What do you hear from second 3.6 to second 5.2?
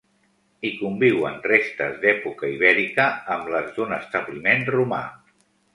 d'un establiment romà.